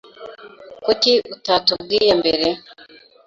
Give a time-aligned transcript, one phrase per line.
[0.83, 2.47] Kuki utatubwiye mbere?